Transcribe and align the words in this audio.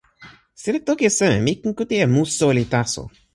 sina 0.61 0.79
toki 0.87 1.03
e 1.09 1.11
seme? 1.17 1.37
mi 1.45 1.53
ken 1.61 1.71
kute 1.77 1.95
e 2.03 2.07
mu 2.13 2.21
soweli 2.37 2.65
taso. 2.71 3.03